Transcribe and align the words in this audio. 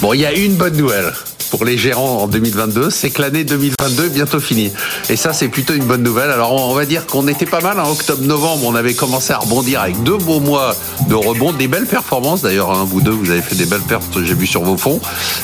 Bon, 0.00 0.12
il 0.12 0.20
y 0.20 0.26
a 0.26 0.32
une 0.32 0.54
bonne 0.54 0.76
nouvelle 0.76 1.12
pour 1.50 1.64
les 1.64 1.78
gérants 1.78 2.22
en 2.22 2.28
2022, 2.28 2.90
c'est 2.90 3.10
que 3.10 3.22
l'année 3.22 3.44
2022 3.44 4.06
est 4.06 4.10
bientôt 4.10 4.38
finie. 4.38 4.70
Et 5.08 5.16
ça, 5.16 5.32
c'est 5.32 5.48
plutôt 5.48 5.74
une 5.74 5.84
bonne 5.84 6.02
nouvelle. 6.02 6.30
Alors, 6.30 6.52
on 6.52 6.74
va 6.74 6.84
dire 6.84 7.06
qu'on 7.06 7.26
était 7.26 7.46
pas 7.46 7.60
mal 7.60 7.80
en 7.80 7.90
octobre-novembre. 7.90 8.66
On 8.66 8.74
avait 8.74 8.94
commencé 8.94 9.32
à 9.32 9.38
rebondir 9.38 9.80
avec 9.80 10.02
deux 10.02 10.18
beaux 10.18 10.40
mois 10.40 10.76
de 11.08 11.14
rebond, 11.14 11.52
des 11.52 11.68
belles 11.68 11.86
performances. 11.86 12.42
D'ailleurs, 12.42 12.70
hein, 12.70 12.86
vous 12.86 13.00
deux, 13.00 13.10
vous 13.10 13.30
avez 13.30 13.42
fait 13.42 13.56
des 13.56 13.66
belles 13.66 13.80
pertes, 13.80 14.22
j'ai 14.22 14.34
vu 14.34 14.46
sur 14.46 14.62
vos 14.62 14.76
fonds. 14.76 15.00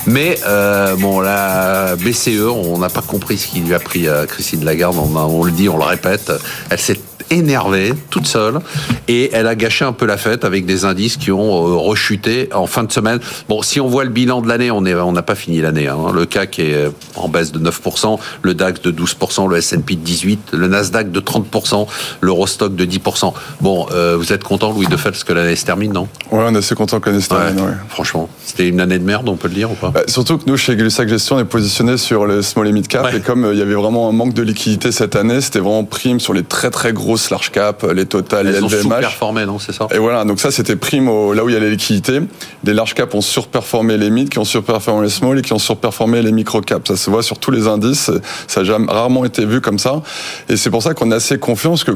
Mais 0.06 0.38
euh, 0.46 0.95
bon, 0.96 1.21
la 1.21 1.96
BCE, 1.96 2.48
on 2.48 2.79
n'a 2.79 2.91
pas 2.91 3.02
compris 3.02 3.39
ce 3.39 3.48
qui 3.48 3.61
lui 3.61 3.75
a 3.75 3.80
pris 3.80 4.09
à 4.09 4.27
Christine 4.27 4.64
Lagarde. 4.64 4.96
On, 4.98 5.16
on 5.16 5.45
le 5.45 5.52
dit, 5.52 5.68
on 5.68 5.79
le 5.79 5.84
répète. 5.84 6.32
Elle 6.71 6.80
s'est 6.80 7.00
énervée, 7.30 7.93
toute 8.11 8.27
seule, 8.27 8.61
et 9.09 9.30
elle 9.32 9.46
a 9.46 9.54
gâché 9.54 9.84
un 9.84 9.93
peu 9.93 10.07
la 10.07 10.16
fête 10.16 10.45
avec 10.45 10.66
des 10.66 10.84
indices 10.84 11.16
qui 11.16 11.32
ont 11.32 11.68
euh, 11.68 11.75
rechuté 11.77 12.48
en 12.52 12.66
fin 12.66 12.84
de 12.84 12.93
semaine. 12.93 13.18
Bon, 13.48 13.62
si 13.62 13.80
on 13.80 13.89
voit 13.89 14.04
le 14.04 14.11
bilan 14.11 14.40
de 14.40 14.48
l'année, 14.48 14.70
on 14.70 14.84
on 14.84 15.12
n'a 15.12 15.22
pas 15.22 15.34
fini 15.34 15.61
l'année. 15.61 15.89
Hein. 15.89 16.12
Le 16.14 16.26
CAC 16.26 16.58
est 16.58 16.75
euh, 16.75 16.90
en 17.17 17.29
baisse 17.29 17.53
de 17.53 17.58
9%, 17.58 18.18
le 18.43 18.54
DAX 18.54 18.82
de 18.82 18.93
12%, 18.93 19.48
le 19.48 19.57
S&P 19.57 19.96
de 19.96 20.07
18%, 20.07 20.39
le 20.53 20.68
Nasdaq 20.68 21.11
de 21.11 21.21
30%, 21.21 21.86
l'Eurostock 22.21 22.76
de 22.76 22.84
10%. 22.84 23.32
Bon, 23.61 23.86
euh, 23.93 24.17
vous 24.18 24.32
êtes 24.32 24.45
content, 24.45 24.72
Louis 24.72 24.86
parce 25.03 25.25
que 25.25 25.32
l'année 25.32 25.56
se 25.56 25.64
termine, 25.64 25.93
non? 25.93 26.09
Ouais, 26.31 26.45
on 26.46 26.54
est 26.54 26.59
assez 26.59 26.75
content 26.75 27.00
que 27.00 27.11
l'année 27.11 27.22
se 27.22 27.29
termine. 27.29 27.61
Ouais, 27.61 27.72
Franchement, 27.89 28.29
c'était 28.45 28.68
une 28.68 28.81
année 28.81 28.98
de 28.98 29.04
merde, 29.04 29.29
on 29.29 29.36
peut 29.36 29.48
le 29.48 29.54
dire 29.54 29.70
ou 29.70 29.75
pas? 29.75 29.90
Bah, 29.90 30.03
Surtout 30.06 30.39
que 30.39 30.45
nous, 30.46 30.56
chez 30.56 30.76
Glussac 30.76 31.09
Gestion, 31.09 31.36
on 31.36 31.40
est 31.40 31.45
positionné 31.45 31.96
sur 31.96 32.27
le 32.27 32.42
small 32.42 32.69
et 32.69 32.72
mid 32.72 32.86
cap, 32.86 33.12
et 33.14 33.20
comme 33.20 33.48
il 33.53 33.59
y 33.59 33.62
avait 33.62 33.75
vraiment 33.75 34.09
un 34.09 34.12
manque 34.12 34.34
de 34.34 34.42
liquidité 34.42 34.92
cette 34.92 35.17
année, 35.17 35.41
c'était 35.41 35.61
vraiment 35.61 35.84
prime 35.84 36.20
sur 36.20 36.33
les 36.33 36.42
très 36.42 36.70
très 36.70 36.92
grosses 37.14 37.31
large 37.31 37.50
cap, 37.53 37.84
les 37.95 38.06
Total, 38.06 38.47
Elles 38.47 38.55
les 38.55 38.62
ont 38.62 38.67
LVMH. 38.67 38.83
sous-performé, 38.83 39.47
non 39.47 39.59
C'est 39.59 39.73
ça 39.73 39.86
Et 39.95 39.98
voilà, 39.98 40.25
donc 40.25 40.41
ça 40.41 40.50
c'était 40.50 40.75
prime 40.77 41.09
au- 41.09 41.33
là 41.33 41.45
où 41.45 41.48
il 41.48 41.53
y 41.55 41.56
a 41.56 41.61
les 41.61 41.70
liquidités. 41.70 42.20
Les 42.64 42.75
large 42.75 42.95
caps 42.95 43.14
ont 43.14 43.20
surperformé 43.20 43.97
les 43.97 44.11
mid, 44.11 44.28
qui 44.28 44.39
ont 44.41 44.45
surperformé 44.45 45.05
les 45.05 45.11
small 45.11 45.39
et 45.39 45.42
qui 45.42 45.53
ont 45.53 45.59
surperformé 45.59 46.23
les 46.23 46.33
micro 46.33 46.61
caps. 46.61 46.89
Ça 46.89 46.97
se 46.97 47.09
voit 47.11 47.23
sur 47.23 47.39
tous 47.39 47.51
les 47.53 47.67
indices. 47.69 48.11
Ça 48.48 48.61
a 48.61 48.65
jamais- 48.65 48.91
rarement 48.91 49.25
été 49.25 49.47
vu 49.47 49.61
comme 49.61 49.79
ça. 49.79 50.03
Et 50.48 50.56
c'est 50.56 50.71
pour 50.71 50.83
ça 50.83 50.93
qu'on 50.95 51.11
est 51.12 51.15
assez 51.15 51.39
confiant 51.39 51.71
parce 51.71 51.84
que 51.84 51.93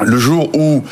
le 0.00 0.16
jour 0.18 0.48
où 0.56 0.82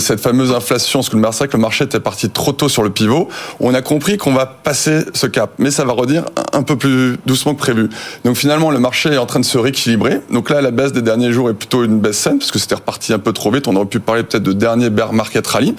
cette 0.00 0.20
fameuse 0.20 0.52
inflation, 0.52 1.00
parce 1.00 1.08
que 1.08 1.16
le 1.16 1.22
marché, 1.22 1.44
le 1.84 1.86
était 1.86 2.00
parti 2.00 2.30
trop 2.30 2.52
tôt 2.52 2.68
sur 2.68 2.82
le 2.82 2.90
pivot, 2.90 3.28
on 3.60 3.74
a 3.74 3.82
compris 3.82 4.16
qu'on 4.18 4.32
va 4.32 4.46
passer 4.46 5.00
ce 5.14 5.26
cap, 5.26 5.52
mais 5.58 5.70
ça 5.70 5.84
va 5.84 5.92
redire 5.92 6.24
un 6.52 6.62
peu 6.62 6.76
plus 6.76 7.16
doucement 7.26 7.54
que 7.54 7.58
prévu. 7.58 7.88
Donc 8.24 8.36
finalement, 8.36 8.70
le 8.70 8.78
marché 8.78 9.10
est 9.10 9.18
en 9.18 9.26
train 9.26 9.40
de 9.40 9.44
se 9.44 9.58
rééquilibrer. 9.58 10.20
Donc 10.30 10.50
là, 10.50 10.60
la 10.60 10.70
baisse 10.70 10.92
des 10.92 11.02
derniers 11.02 11.32
jours 11.32 11.48
est 11.50 11.54
plutôt 11.54 11.84
une 11.84 11.98
baisse 12.00 12.18
saine, 12.18 12.38
parce 12.38 12.50
que 12.50 12.58
c'était 12.58 12.74
reparti 12.74 13.12
un 13.12 13.18
peu 13.18 13.32
trop 13.32 13.50
vite. 13.50 13.68
On 13.68 13.76
aurait 13.76 13.86
pu 13.86 14.00
parler 14.00 14.22
peut-être 14.22 14.42
de 14.42 14.52
dernier 14.52 14.90
bear 14.90 15.12
market 15.12 15.46
rally. 15.46 15.74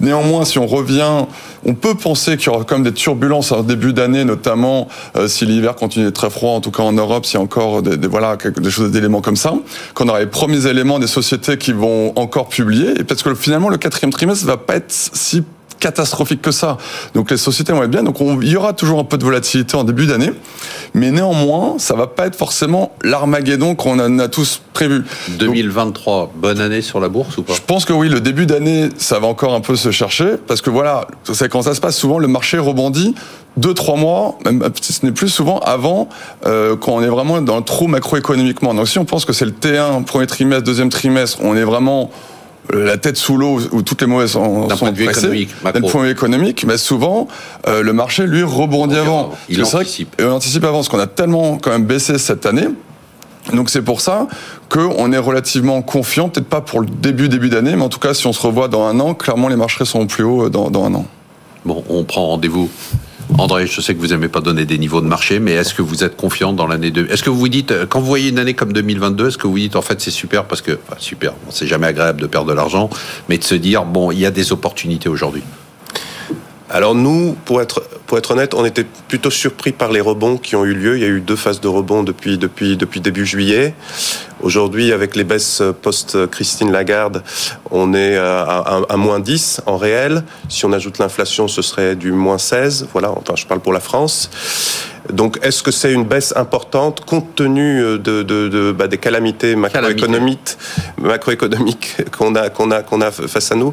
Néanmoins, 0.00 0.44
si 0.44 0.58
on 0.58 0.66
revient, 0.66 1.26
on 1.64 1.74
peut 1.74 1.94
penser 1.94 2.36
qu'il 2.36 2.46
y 2.46 2.54
aura 2.54 2.64
comme 2.64 2.82
des 2.82 2.92
turbulences 2.92 3.52
en 3.52 3.62
début 3.62 3.92
d'année, 3.92 4.24
notamment 4.24 4.88
euh, 5.16 5.28
si 5.28 5.46
l'hiver 5.46 5.74
continue 5.74 6.12
très 6.12 6.30
froid, 6.30 6.52
en 6.52 6.60
tout 6.60 6.70
cas 6.70 6.82
en 6.82 6.92
Europe, 6.92 7.26
s'il 7.26 7.34
y 7.38 7.40
a 7.40 7.44
encore 7.44 7.82
des, 7.82 7.96
des- 7.96 8.08
voilà 8.08 8.36
des 8.36 8.70
choses, 8.70 8.90
d'éléments 8.90 9.20
comme 9.20 9.36
ça, 9.36 9.54
qu'on 9.94 10.08
aura 10.08 10.20
les 10.20 10.26
premiers 10.26 10.66
éléments 10.66 10.98
des 10.98 11.06
sociétés 11.06 11.58
qui 11.58 11.72
vont 11.72 12.12
encore 12.16 12.48
publier, 12.48 12.90
et 13.00 13.04
parce 13.04 13.22
que 13.22 13.28
finalement 13.48 13.70
le 13.70 13.78
quatrième 13.78 14.12
trimestre 14.12 14.44
va 14.44 14.58
pas 14.58 14.76
être 14.76 14.84
si 14.90 15.42
catastrophique 15.80 16.42
que 16.42 16.50
ça. 16.50 16.76
Donc 17.14 17.30
les 17.30 17.36
sociétés 17.38 17.72
vont 17.72 17.82
être 17.82 17.90
bien. 17.90 18.02
Donc 18.02 18.20
on- 18.20 18.40
il 18.42 18.48
y 18.48 18.56
aura 18.56 18.72
toujours 18.74 18.98
un 18.98 19.04
peu 19.04 19.16
de 19.16 19.24
volatilité 19.24 19.74
en 19.76 19.84
début 19.84 20.06
d'année, 20.06 20.32
mais 20.92 21.10
néanmoins, 21.12 21.76
ça 21.78 21.94
va 21.94 22.08
pas 22.08 22.26
être 22.26 22.34
forcément 22.36 22.92
l'armageddon 23.02 23.74
qu'on 23.76 24.18
a 24.18 24.28
tous 24.28 24.60
prévu. 24.74 25.04
Donc, 25.28 25.38
2023, 25.38 26.32
bonne 26.36 26.60
année 26.60 26.82
sur 26.82 27.00
la 27.00 27.08
bourse 27.08 27.38
ou 27.38 27.42
pas? 27.42 27.54
je 27.54 27.60
pense 27.64 27.84
que 27.86 27.92
oui, 27.94 28.08
le 28.10 28.20
début 28.20 28.44
d'année, 28.44 28.88
ça 28.98 29.18
va 29.20 29.28
encore 29.28 29.54
un 29.54 29.60
peu 29.60 29.76
se 29.76 29.90
chercher, 29.92 30.32
parce 30.48 30.60
que 30.60 30.68
voilà, 30.70 31.06
c'est 31.32 31.48
quand 31.48 31.62
ça 31.62 31.74
se 31.74 31.80
passe, 31.80 31.96
souvent 31.96 32.18
le 32.18 32.28
marché 32.28 32.58
rebondit 32.58 33.14
deux, 33.56 33.72
trois 33.72 33.96
mois, 33.96 34.36
même 34.44 34.62
si 34.82 34.92
ce 34.92 35.06
n'est 35.06 35.12
plus 35.12 35.28
souvent 35.28 35.58
avant, 35.60 36.08
euh, 36.44 36.74
quand 36.76 36.92
on 36.92 37.02
est 37.02 37.08
vraiment 37.08 37.40
dans 37.40 37.56
le 37.56 37.62
trou 37.62 37.86
macroéconomiquement. 37.86 38.74
Donc 38.74 38.88
si 38.88 38.98
on 38.98 39.04
pense 39.04 39.24
que 39.24 39.32
c'est 39.32 39.44
le 39.46 39.52
T1, 39.52 40.02
premier 40.04 40.26
trimestre, 40.26 40.64
deuxième 40.64 40.90
trimestre, 40.90 41.38
on 41.42 41.54
est 41.56 41.62
vraiment 41.64 42.10
la 42.72 42.98
tête 42.98 43.16
sous 43.16 43.36
l'eau 43.36 43.60
où 43.72 43.82
toutes 43.82 44.00
les 44.00 44.06
mauvaises 44.06 44.32
sont, 44.32 44.68
sont 44.68 44.92
pressées. 44.92 45.48
D'un 45.64 45.80
point 45.80 46.02
de 46.02 46.06
vue 46.06 46.12
économique, 46.12 46.64
mais 46.66 46.78
souvent 46.78 47.28
euh, 47.66 47.82
le 47.82 47.92
marché 47.92 48.26
lui 48.26 48.42
rebondit 48.42 48.96
On 48.96 49.00
avant. 49.00 49.32
Il 49.48 49.62
vrai 49.62 49.74
anticipe. 49.80 50.20
et 50.20 50.24
on 50.24 50.32
anticipe 50.32 50.64
avant, 50.64 50.78
parce 50.78 50.88
qu'on 50.88 50.98
a 50.98 51.06
tellement 51.06 51.58
quand 51.58 51.70
même 51.70 51.86
baissé 51.86 52.18
cette 52.18 52.46
année. 52.46 52.68
Donc 53.54 53.70
c'est 53.70 53.82
pour 53.82 54.00
ça 54.00 54.26
qu'on 54.68 55.12
est 55.12 55.18
relativement 55.18 55.80
confiant, 55.80 56.28
peut-être 56.28 56.48
pas 56.48 56.60
pour 56.60 56.80
le 56.80 56.86
début 56.86 57.30
début 57.30 57.48
d'année, 57.48 57.76
mais 57.76 57.82
en 57.82 57.88
tout 57.88 58.00
cas 58.00 58.12
si 58.12 58.26
on 58.26 58.32
se 58.32 58.46
revoit 58.46 58.68
dans 58.68 58.84
un 58.84 59.00
an, 59.00 59.14
clairement 59.14 59.48
les 59.48 59.56
marchés 59.56 59.84
seront 59.86 60.06
plus 60.06 60.24
hauts 60.24 60.50
dans, 60.50 60.70
dans 60.70 60.84
un 60.84 60.94
an. 60.94 61.06
Bon, 61.64 61.82
on 61.88 62.04
prend 62.04 62.26
rendez-vous. 62.26 62.68
André, 63.36 63.66
je 63.66 63.80
sais 63.80 63.94
que 63.94 64.00
vous 64.00 64.14
aimez 64.14 64.28
pas 64.28 64.40
donner 64.40 64.64
des 64.64 64.78
niveaux 64.78 65.00
de 65.00 65.06
marché, 65.06 65.38
mais 65.38 65.52
est-ce 65.52 65.74
que 65.74 65.82
vous 65.82 66.02
êtes 66.02 66.16
confiant 66.16 66.52
dans 66.52 66.66
l'année 66.66 66.90
de 66.90 67.06
Est-ce 67.10 67.22
que 67.22 67.30
vous 67.30 67.38
vous 67.38 67.48
dites, 67.48 67.70
euh, 67.72 67.86
quand 67.86 68.00
vous 68.00 68.06
voyez 68.06 68.30
une 68.30 68.38
année 68.38 68.54
comme 68.54 68.72
2022, 68.72 69.28
est-ce 69.28 69.38
que 69.38 69.46
vous 69.46 69.58
dites 69.58 69.76
en 69.76 69.82
fait 69.82 70.00
c'est 70.00 70.10
super 70.10 70.44
parce 70.44 70.62
que 70.62 70.72
enfin, 70.72 70.96
super, 70.98 71.34
c'est 71.50 71.66
jamais 71.66 71.86
agréable 71.86 72.20
de 72.20 72.26
perdre 72.26 72.48
de 72.48 72.54
l'argent, 72.54 72.88
mais 73.28 73.36
de 73.38 73.44
se 73.44 73.54
dire 73.54 73.84
bon, 73.84 74.10
il 74.10 74.18
y 74.18 74.26
a 74.26 74.30
des 74.30 74.52
opportunités 74.52 75.08
aujourd'hui. 75.08 75.42
Alors 76.70 76.94
nous, 76.94 77.34
pour 77.46 77.62
être, 77.62 77.82
pour 78.06 78.18
être 78.18 78.32
honnête, 78.32 78.52
on 78.52 78.64
était 78.64 78.84
plutôt 78.84 79.30
surpris 79.30 79.72
par 79.72 79.90
les 79.90 80.02
rebonds 80.02 80.36
qui 80.36 80.54
ont 80.54 80.66
eu 80.66 80.74
lieu. 80.74 80.96
Il 80.96 81.02
y 81.02 81.04
a 81.04 81.08
eu 81.08 81.20
deux 81.20 81.36
phases 81.36 81.60
de 81.60 81.68
rebond 81.68 82.02
depuis, 82.02 82.36
depuis, 82.36 82.76
depuis 82.76 83.00
début 83.00 83.24
juillet. 83.24 83.74
Aujourd'hui, 84.40 84.92
avec 84.92 85.16
les 85.16 85.24
baisses 85.24 85.62
post-Christine 85.82 86.70
Lagarde, 86.70 87.22
on 87.70 87.94
est 87.94 88.16
à, 88.16 88.42
à, 88.42 88.82
à 88.88 88.96
moins 88.96 89.18
10 89.18 89.62
en 89.64 89.78
réel. 89.78 90.24
Si 90.50 90.66
on 90.66 90.72
ajoute 90.72 90.98
l'inflation, 90.98 91.48
ce 91.48 91.62
serait 91.62 91.96
du 91.96 92.12
moins 92.12 92.38
16. 92.38 92.88
Voilà, 92.92 93.12
enfin, 93.12 93.34
je 93.34 93.46
parle 93.46 93.60
pour 93.60 93.72
la 93.72 93.80
France. 93.80 94.30
Donc, 95.12 95.38
est-ce 95.42 95.62
que 95.62 95.70
c'est 95.70 95.92
une 95.92 96.04
baisse 96.04 96.34
importante 96.36 97.04
compte 97.04 97.34
tenu 97.34 97.80
de, 97.80 97.96
de, 97.98 98.22
de 98.22 98.72
bah, 98.72 98.88
des 98.88 98.98
calamités 98.98 99.56
macroéconomiques, 99.56 100.58
macroéconomiques 101.00 101.96
qu'on 102.16 102.34
a, 102.34 102.50
qu'on 102.50 102.70
a, 102.70 102.82
qu'on 102.82 103.00
a 103.00 103.10
face 103.10 103.52
à 103.52 103.54
nous? 103.54 103.72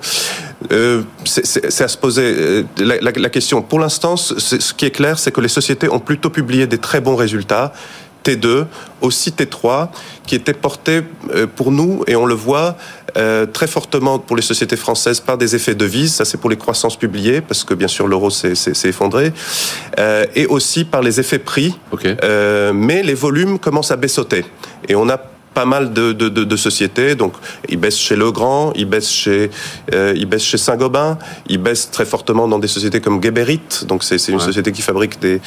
Euh, 0.71 1.01
c'est- 1.25 1.81
à 1.81 1.87
se 1.87 1.97
poser 1.97 2.23
euh, 2.37 2.63
la, 2.77 2.97
la- 3.01 3.11
la 3.11 3.29
question. 3.29 3.61
Pour 3.61 3.79
l'instant, 3.79 4.15
ce 4.17 4.73
qui 4.73 4.85
est 4.85 4.91
clair, 4.91 5.19
c'est 5.19 5.31
que 5.31 5.41
les 5.41 5.47
sociétés 5.47 5.89
ont 5.89 5.99
plutôt 5.99 6.29
publié 6.29 6.67
des 6.67 6.77
très 6.77 7.01
bons 7.01 7.15
résultats. 7.15 7.73
T2, 8.23 8.65
aussi 9.01 9.29
T3, 9.29 9.89
qui 10.25 10.33
étaient 10.33 10.53
portés 10.55 11.03
euh, 11.35 11.45
pour 11.45 11.71
nous, 11.71 12.03
et 12.07 12.15
on 12.15 12.25
le 12.25 12.33
voit 12.33 12.75
euh, 13.17 13.45
très 13.45 13.67
fortement 13.67 14.17
pour 14.17 14.35
les 14.35 14.41
sociétés 14.41 14.75
françaises 14.77 15.19
par 15.19 15.37
des 15.37 15.53
effets 15.55 15.75
de 15.75 15.79
devise, 15.79 16.11
ça 16.15 16.25
c'est 16.25 16.39
pour 16.39 16.49
les 16.49 16.57
croissances 16.57 16.97
publiées, 16.97 17.41
parce 17.41 17.63
que 17.63 17.75
bien 17.75 17.87
sûr 17.87 18.07
l'euro 18.07 18.31
s'est 18.31 18.53
effondré, 18.85 19.31
euh, 19.99 20.25
et 20.33 20.47
aussi 20.47 20.85
par 20.85 21.03
les 21.03 21.19
effets 21.19 21.37
prix, 21.37 21.75
euh, 22.23 22.73
mais 22.73 23.03
les 23.03 23.13
volumes 23.13 23.59
commencent 23.59 23.91
à 23.91 23.95
baissoter. 23.95 24.43
Et 24.89 24.95
on 24.95 25.07
a 25.07 25.19
pas 25.55 25.65
mal 25.65 25.93
de, 25.93 26.11
de, 26.13 26.27
de, 26.29 26.43
de 26.43 26.55
sociétés, 26.57 27.15
donc 27.15 27.33
ils 27.69 27.77
baissent 27.77 27.97
chez 27.97 28.15
Legrand, 28.15 28.73
ils 28.75 28.85
baissent 28.85 29.09
chez, 29.23 29.49
euh, 29.93 30.13
ils 30.15 30.25
baissent 30.27 30.43
chez 30.43 30.57
Saint-Gobain, 30.57 31.17
ils 31.47 31.57
baissent 31.57 31.89
très 31.89 32.05
fortement 32.05 32.47
dans 32.47 32.59
des 32.59 32.67
sociétés 32.67 32.99
comme 33.01 33.23
Geberit, 33.23 33.61
donc 33.87 34.03
c'est 34.03 34.17
une 34.27 34.35
Ouais. 34.35 34.43
société 34.43 34.71
qui 34.73 34.81
fabrique 34.81 35.17
des, 35.19 35.39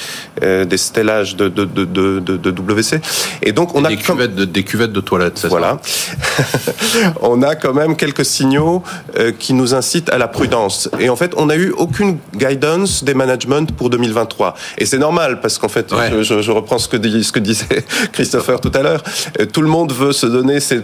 euh, 0.43 0.65
des 0.65 0.79
stellages 0.79 1.37
de, 1.37 1.49
de, 1.49 1.65
de, 1.67 2.51
WC. 2.51 3.01
Et 3.43 3.53
donc 3.53 3.75
on 3.75 3.85
a 3.85 3.91
des, 3.91 3.97
cuvettes 3.99 4.35
de, 4.35 4.45
des 4.47 4.65
cuvettes 4.65 4.93
de 4.93 5.01
toilettes, 5.01 5.47
voilà. 5.49 5.79
on 7.21 7.43
a 7.43 7.55
quand 7.55 7.75
même 7.75 7.95
quelques 7.97 8.25
signaux 8.25 8.83
euh, 9.19 9.33
qui 9.39 9.53
nous 9.53 9.75
incitent 9.75 10.09
à 10.11 10.19
la 10.19 10.29
prudence. 10.29 10.89
Et 10.99 11.09
en 11.11 11.17
fait, 11.17 11.33
on 11.37 11.47
n'a 11.47 11.57
eu 11.57 11.71
aucune 11.77 12.19
guidance 12.35 13.05
des 13.05 13.15
managements 13.15 13.67
pour 13.77 13.91
2023. 13.91 14.55
Et 14.79 14.87
c'est 14.87 14.99
normal 14.99 15.41
parce 15.41 15.59
qu'en 15.59 15.69
fait, 15.69 15.93
Ouais. 15.93 16.11
je, 16.11 16.23
je- 16.23 16.43
je 16.43 16.51
reprends 16.51 16.79
ce 16.79 16.89
que, 16.89 16.97
dit- 16.97 17.25
ce 17.25 17.33
que 17.33 17.41
disait 17.41 17.85
Christopher 18.13 18.61
tout 18.61 18.73
à 18.75 18.83
l'heure. 18.83 19.03
Euh, 19.41 19.47
Tout 19.47 19.63
le 19.63 19.69
monde 19.69 19.93
veut 19.99 20.13
se 20.13 20.27
donner 20.27 20.61
ces, 20.61 20.81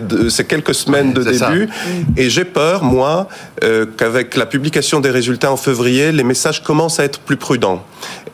quelques 0.48 0.74
semaines 0.74 1.12
de 1.12 1.22
ça. 1.32 1.50
début. 1.50 1.68
Et 2.16 2.28
j'ai 2.30 2.44
peur, 2.44 2.82
moi, 2.84 3.28
euh, 3.62 3.86
qu'avec 3.96 4.36
la 4.36 4.46
publication 4.46 5.00
des 5.00 5.10
résultats 5.10 5.52
en 5.52 5.56
février, 5.56 6.12
les 6.12 6.24
messages 6.24 6.62
commencent 6.62 6.98
à 7.00 7.04
être 7.04 7.20
plus 7.20 7.36
prudents. 7.36 7.82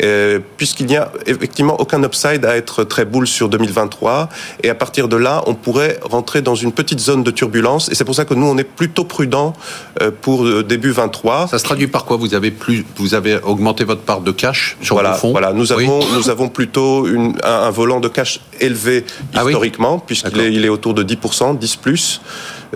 Euh, 0.03 0.39
Puisqu'il 0.57 0.87
n'y 0.87 0.97
a 0.97 1.13
effectivement 1.27 1.77
aucun 1.81 2.03
upside 2.03 2.45
à 2.45 2.57
être 2.57 2.85
très 2.85 3.05
bull 3.05 3.27
sur 3.27 3.49
2023. 3.49 4.29
Et 4.63 4.71
à 4.71 4.75
partir 4.75 5.09
de 5.09 5.17
là, 5.17 5.43
on 5.47 5.55
pourrait 5.55 5.99
rentrer 6.03 6.41
dans 6.43 6.55
une 6.55 6.73
petite 6.73 7.01
zone 7.01 7.23
de 7.23 7.31
turbulence. 7.31 7.89
Et 7.91 7.95
c'est 7.95 8.05
pour 8.05 8.15
ça 8.15 8.25
que 8.25 8.35
nous, 8.35 8.47
on 8.47 8.57
est 8.59 8.65
plutôt 8.65 9.05
prudent 9.05 9.53
euh, 10.01 10.11
pour 10.21 10.45
début 10.65 10.91
23. 10.91 11.49
Ça 11.49 11.59
se 11.59 11.65
traduit 11.65 11.87
par 11.87 12.05
quoi? 12.07 12.17
Vous 12.17 12.35
avez 12.35 12.51
plus, 12.51 12.85
vous 12.97 13.15
avez 13.15 13.37
augmenté 13.43 13.85
votre 13.85 14.03
part 14.03 14.21
de 14.23 14.33
cash 14.33 14.77
sur 14.83 14.95
voilà, 14.97 15.13
vos 15.13 15.19
fonds? 15.19 15.31
voilà. 15.33 15.53
Nous 15.53 15.73
Oui. 15.73 15.85
avons, 15.85 16.01
nous 16.15 16.31
avons 16.31 16.49
plutôt 16.49 17.07
une- 17.07 17.37
un, 17.45 17.51
un 17.69 17.71
volant 17.71 18.01
de 18.01 18.09
cash 18.09 18.41
élevé 18.61 19.05
Ah 19.35 19.45
oui. 19.45 19.53
historiquement, 19.53 19.99
puisqu'il 19.99 20.41
est, 20.41 20.53
il 20.53 20.65
est 20.65 20.69
autour 20.69 20.95
de 20.95 21.03
10%, 21.03 21.59
10 21.59 21.77
plus, 21.77 22.21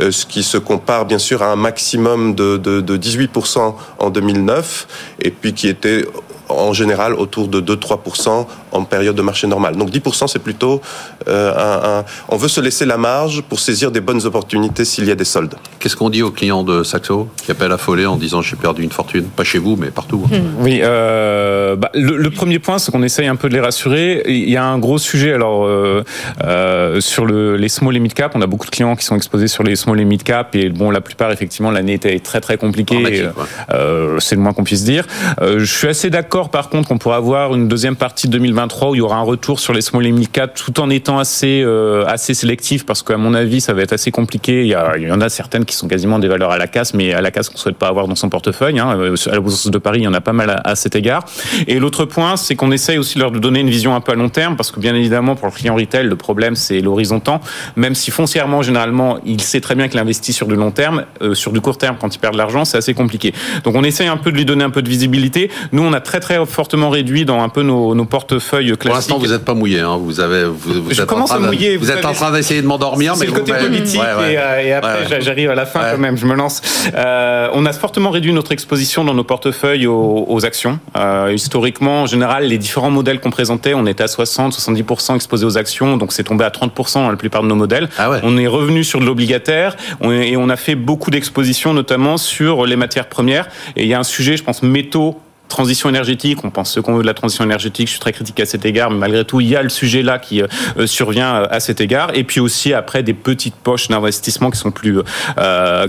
euh, 0.01 0.11
ce 0.11 0.27
qui 0.27 0.43
se 0.43 0.59
compare 0.59 1.07
bien 1.07 1.19
sûr 1.19 1.43
à 1.43 1.53
un 1.53 1.57
maximum 1.57 2.35
de, 2.35 2.57
de, 2.57 2.81
de 2.81 2.97
18% 2.97 3.75
en 3.99 4.11
2009, 4.11 4.87
et 5.21 5.31
puis 5.31 5.53
qui 5.53 5.69
était 5.69 6.05
en 6.49 6.73
général 6.73 7.15
autour 7.15 7.49
de 7.49 7.61
2-3% 7.61 8.47
en 8.73 8.85
période 8.85 9.17
de 9.17 9.23
marché 9.23 9.47
normal. 9.47 9.77
Donc 9.77 9.91
10% 9.91 10.29
c'est 10.29 10.39
plutôt 10.39 10.81
euh, 11.29 12.01
un, 12.01 12.05
on 12.29 12.37
veut 12.37 12.49
se 12.49 12.61
laisser 12.61 12.87
la 12.87 12.97
marge 12.97 13.43
pour 13.43 13.61
saisir 13.61 13.91
des 13.91 14.01
bonnes 14.01 14.25
opportunités 14.27 14.85
s'il 14.85 15.07
y 15.07 15.11
a 15.11 15.15
des 15.15 15.25
soldes. 15.25 15.55
Qu'est-ce 15.79 15.97
qu'on 15.97 16.11
dit 16.11 16.23
aux 16.23 16.31
clients 16.31 16.65
de 16.65 16.83
Saxo 16.83 17.29
qui 17.37 17.51
appellent 17.51 17.73
à 17.73 17.79
foller 17.79 18.07
en 18.07 18.17
disant 18.17 18.43
j'ai 18.43 18.57
perdu 18.57 18.83
une 18.83 18.93
fortune? 18.93 19.25
Pas 19.25 19.45
chez 19.45 19.59
vous 19.59 19.77
mais 19.77 19.91
partout. 19.91 20.25
Hmm. 20.31 20.63
Oui, 20.63 20.81
euh, 20.83 21.77
bah, 21.77 21.91
le, 21.95 22.31
premier 22.31 22.59
point 22.59 22.79
c'est 22.79 22.91
qu'on 22.91 23.03
essaye 23.03 23.27
un 23.27 23.37
peu 23.37 23.49
de 23.49 23.55
les 23.55 23.61
rassurer. 23.61 24.23
Il 24.27 24.51
y 24.51 24.57
a 24.57 24.65
un 24.65 24.79
gros 24.79 24.99
sujet 24.99 25.33
alors 25.33 25.65
euh, 25.65 26.05
euh, 26.43 27.01
sur 27.01 27.27
le, 27.27 27.57
les 27.57 27.69
small 27.69 27.97
et 27.97 28.01
mid 28.01 28.15
cap. 28.15 28.33
On 28.35 28.43
a 28.43 28.47
beaucoup 28.47 28.67
de 28.67 28.71
clients 28.71 28.97
qui 28.97 29.05
sont 29.05 29.17
exposés 29.17 29.49
sur 29.49 29.63
les 29.63 29.77
small 29.77 30.01
et 30.01 30.05
mid 30.05 30.23
cap 30.23 30.55
et 30.55 30.69
bon 30.69 30.91
la 30.91 31.01
plupart 31.01 31.31
effectivement 31.33 31.71
l'année 31.71 31.95
était 31.95 32.19
très 32.19 32.41
très 32.41 32.57
compliquée. 32.57 33.29
Euh, 33.73 34.19
c'est 34.21 34.35
le 34.35 34.41
moins 34.41 34.53
qu'on 34.53 34.65
puisse 34.65 34.85
dire. 34.85 35.07
Euh, 35.41 35.59
je 35.59 35.65
suis 35.65 35.89
assez 35.89 36.11
d'accord 36.11 36.34
par 36.43 36.69
contre 36.69 36.89
qu'on 36.89 36.99
pourrait 36.99 37.17
avoir 37.17 37.55
une 37.55 37.69
deuxième 37.69 37.95
partie 37.95 38.27
de 38.27 38.33
2023 38.33 38.91
où 38.91 38.95
il 38.97 38.99
y 38.99 39.01
aura 39.01 39.17
un 39.17 39.23
retour 39.23 39.61
sur 39.61 39.73
les 39.73 39.81
small 39.81 40.05
et 40.05 40.11
mid 40.11 40.31
cap 40.31 40.55
tout 40.55 40.81
en 40.81 40.91
étant 40.91 41.21
assez 41.21 41.63
euh, 41.63 42.05
assez 42.07 42.35
sélectif 42.35 42.85
parce 42.85 43.05
qu'à 43.05 43.17
mon 43.17 43.35
avis 43.35 43.61
ça 43.61 43.73
va 43.73 43.83
être 43.83 43.93
assez 43.93 44.11
compliqué. 44.11 44.63
Il 44.63 44.69
y, 44.69 45.13
en 45.13 45.21
a 45.21 45.29
certaines 45.29 45.65
qui 45.65 45.77
sont 45.77 45.87
quasiment 45.87 46.19
des 46.19 46.27
valeurs 46.27 46.51
à 46.51 46.59
la 46.59 46.67
casse, 46.67 46.93
mais 46.93 47.13
à 47.13 47.21
la 47.21 47.31
casse 47.31 47.49
qu'on 47.51 47.57
souhaite 47.57 47.77
pas 47.77 47.87
avoir 47.87 48.09
dans 48.09 48.17
son 48.17 48.29
portefeuille. 48.29 48.81
Hein. 48.81 49.15
À 49.27 49.31
la 49.31 49.41
bourse 49.41 49.71
de 49.71 49.79
Paris, 49.79 50.01
il 50.01 50.05
y 50.05 50.09
en 50.09 50.15
a 50.15 50.21
pas 50.21 50.33
mal 50.33 50.61
à, 50.65 50.75
cet 50.75 50.97
égard. 50.97 51.25
Et 51.69 51.79
l'autre 51.79 52.05
point, 52.05 52.37
c'est 52.37 52.57
qu'on 52.57 52.73
essaye 52.73 52.99
aussi 52.99 53.15
de 53.15 53.21
leur 53.21 53.31
donner 53.31 53.61
une 53.61 53.71
vision 53.71 53.95
un 53.95 54.01
peu 54.01 54.13
à 54.13 54.15
long 54.17 54.29
terme 54.29 54.57
parce 54.57 54.73
que 54.73 54.81
bien 54.81 54.95
évidemment 54.95 55.37
pour 55.37 55.47
le 55.47 55.53
client 55.53 55.77
retail, 55.77 56.07
le 56.07 56.17
problème 56.17 56.57
c'est 56.57 56.81
l'horizon 56.81 57.21
temps. 57.21 57.41
Même 57.77 57.95
si 57.95 58.11
foncièrement 58.11 58.63
généralement 58.63 59.19
il 59.25 59.41
sait 59.41 59.61
très 59.61 59.77
bien 59.77 59.87
qu'il 59.87 60.01
investit 60.01 60.33
sur 60.33 60.49
du 60.49 60.57
long 60.57 60.73
terme, 60.73 61.05
sur 61.35 61.53
du 61.53 61.61
court 61.61 61.79
terme 61.79 61.97
quand 62.01 62.13
il 62.13 62.19
perd 62.19 62.33
de 62.33 62.39
l'argent, 62.39 62.65
c'est 62.65 62.79
assez 62.79 62.95
compliqué. 62.95 63.33
Donc 63.63 63.77
on 63.77 63.85
essaye 63.85 64.09
un 64.09 64.17
peu 64.17 64.33
de 64.33 64.37
lui 64.37 64.45
donner 64.45 64.65
un 64.65 64.71
peu 64.71 64.83
de 64.83 64.89
visibilité. 64.89 65.51
Nous, 65.71 65.83
on 65.83 65.93
a 65.93 66.01
très 66.01 66.21
très 66.25 66.45
fortement 66.47 66.89
réduit 66.89 67.27
dans 67.27 67.43
un 67.43 67.51
peu 67.51 67.63
nos, 67.63 67.95
nos 67.95 68.07
portefeuilles 68.07 68.69
classiques. 68.69 68.83
Pour 68.87 68.95
l'instant, 68.95 69.19
vous 69.19 69.27
n'êtes 69.27 69.45
pas 69.45 69.53
mouillé. 69.53 69.81
Hein. 69.81 69.99
Vous 70.01 70.21
avez, 70.21 70.45
vous, 70.45 70.83
vous 70.83 70.91
Je 70.91 71.03
êtes 71.03 71.07
commence 71.07 71.31
à 71.31 71.39
mouiller. 71.39 71.77
Vous, 71.77 71.91
êtes 71.91 72.05
en 72.05 72.15
train 72.15 72.33
d'essayer 72.33 72.63
de 72.63 72.67
m'endormir, 72.67 73.15
mais 73.19 73.27
le 73.27 73.33
côté 73.33 73.53
politique 73.53 74.01
et, 74.01 74.39
euh, 74.39 74.63
et, 74.63 74.73
après 74.73 75.21
j'arrive 75.21 75.51
à 75.51 75.55
la 75.55 75.67
fin 75.67 75.81
quand 75.91 75.99
même. 75.99 76.17
Je 76.17 76.27
me 76.27 76.35
lance. 76.35 76.63
Euh, 76.95 77.49
on 77.53 77.67
a 77.67 77.73
fortement 77.75 78.11
réduit 78.11 78.33
notre 78.33 78.53
exposition 78.53 79.05
dans 79.05 79.13
nos 79.13 79.25
portefeuilles 79.25 79.87
aux, 79.87 80.25
aux 80.27 80.45
actions. 80.47 80.79
Euh, 80.97 81.33
historiquement, 81.35 82.03
en 82.03 82.07
général, 82.07 82.47
les 82.47 82.57
différents 82.57 82.91
modèles 82.91 83.21
qu'on 83.21 83.31
présentait, 83.31 83.75
on 83.75 83.87
était 83.87 84.05
à 84.05 84.09
60, 84.09 84.55
70% 84.55 85.17
exposés 85.17 85.45
aux 85.45 85.59
actions, 85.59 85.99
donc 85.99 86.13
c'est 86.13 86.25
tombé 86.25 86.45
à 86.45 86.51
30% 86.51 86.95
dans 86.95 87.11
la 87.11 87.17
plupart 87.17 87.43
de 87.43 87.49
nos 87.49 87.57
modèles. 87.57 87.91
Ah. 87.99 88.11
On 88.23 88.39
est 88.39 88.47
revenu 88.47 88.83
sur 88.83 88.99
de 88.99 89.05
l'obligataire 89.05 89.77
et 90.03 90.37
on 90.39 90.49
a 90.49 90.57
fait 90.57 90.75
beaucoup 90.75 91.11
d'expositions, 91.11 91.75
notamment 91.75 92.17
sur 92.17 92.65
les 92.65 92.77
matières 92.77 93.11
premières. 93.11 93.49
Et 93.77 93.83
il 93.83 93.89
y 93.89 93.95
a 93.95 93.99
un 93.99 94.05
sujet, 94.05 94.39
je 94.39 94.43
pense, 94.43 94.63
métaux 94.63 95.21
transition 95.55 95.89
énergétique, 95.89 96.39
on 96.43 96.51
pense 96.51 96.73
ce 96.73 96.81
qu'on 96.81 96.97
veut 96.97 97.03
de 97.03 97.07
la 97.07 97.15
transition 97.15 97.45
énergétique, 97.45 97.87
je 97.87 97.93
suis 97.93 98.01
très 98.01 98.13
critique 98.13 98.41
à 98.41 98.45
cet 98.45 98.65
égard, 98.65 98.91
mais 98.91 98.99
malgré 98.99 99.25
tout, 99.25 99.41
il 99.41 99.49
y 99.49 99.55
a 99.55 99.63
le 99.63 99.69
sujet 99.69 100.03
là 100.03 100.19
qui 100.19 100.43
euh, 100.43 100.49
euh, 100.79 100.87
survient 100.89 101.33
euh, 101.33 101.47
à 101.49 101.61
cet 101.61 101.81
égard. 101.81 102.11
Et 102.15 102.25
puis 102.25 102.41
aussi 102.41 102.75
après 102.75 103.05
des 103.05 103.15
petites 103.15 103.55
poches 103.55 103.87
d'investissement 103.87 104.51
qui 104.51 104.59
sont 104.59 104.73
plus 104.73 104.99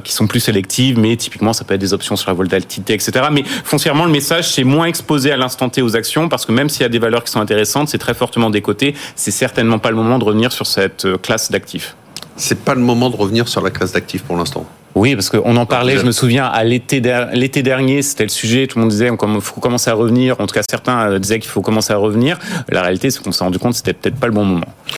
qui 0.03 0.13
sont 0.13 0.27
plus 0.27 0.39
sélectives, 0.39 0.99
mais 0.99 1.15
typiquement 1.15 1.53
ça 1.53 1.63
peut 1.63 1.73
être 1.73 1.81
des 1.81 1.93
options 1.93 2.15
sur 2.15 2.29
la 2.29 2.35
volatilité, 2.35 2.93
etc. 2.93 3.25
Mais 3.31 3.43
foncièrement, 3.43 4.05
le 4.05 4.11
message 4.11 4.51
c'est 4.51 4.63
moins 4.63 4.85
exposé 4.85 5.31
à 5.31 5.37
l'instant 5.37 5.69
T 5.69 5.81
aux 5.81 5.95
actions 5.95 6.29
parce 6.29 6.45
que 6.45 6.51
même 6.51 6.69
s'il 6.69 6.83
y 6.83 6.85
a 6.85 6.89
des 6.89 6.99
valeurs 6.99 7.23
qui 7.23 7.31
sont 7.31 7.41
intéressantes, 7.41 7.89
c'est 7.89 7.97
très 7.97 8.13
fortement 8.13 8.51
décoté. 8.51 8.93
C'est 9.15 9.31
certainement 9.31 9.79
pas 9.79 9.89
le 9.89 9.95
moment 9.95 10.19
de 10.19 10.25
revenir 10.25 10.51
sur 10.51 10.67
cette 10.67 11.07
classe 11.23 11.51
d'actifs. 11.51 11.95
C'est 12.37 12.63
pas 12.63 12.75
le 12.75 12.81
moment 12.81 13.09
de 13.09 13.15
revenir 13.15 13.47
sur 13.47 13.61
la 13.61 13.71
classe 13.71 13.93
d'actifs 13.93 14.23
pour 14.23 14.37
l'instant. 14.37 14.65
Oui, 14.95 15.13
parce 15.13 15.29
qu'on 15.29 15.57
en 15.57 15.65
parlait, 15.65 15.97
je 15.97 16.05
me 16.05 16.13
souviens, 16.13 16.45
à 16.45 16.63
l'été 16.63 17.01
dernier, 17.01 18.01
c'était 18.01 18.23
le 18.23 18.29
sujet, 18.29 18.65
tout 18.65 18.77
le 18.77 18.83
monde 18.83 18.91
disait 18.91 19.09
qu'il 19.09 19.41
faut 19.41 19.59
commencer 19.59 19.89
à 19.89 19.93
revenir, 19.93 20.39
en 20.39 20.47
tout 20.47 20.53
cas 20.53 20.61
certains 20.67 21.11
euh, 21.11 21.19
disaient 21.19 21.39
qu'il 21.39 21.51
faut 21.51 21.61
commencer 21.61 21.91
à 21.91 21.97
revenir. 21.97 22.39
La 22.69 22.81
réalité, 22.81 23.11
c'est 23.11 23.21
qu'on 23.21 23.33
s'est 23.33 23.43
rendu 23.43 23.59
compte 23.59 23.71
que 23.71 23.77
c'était 23.77 23.93
peut-être 23.93 24.15
pas 24.15 24.27
le 24.27 24.33
bon 24.33 24.45
moment. 24.45 24.67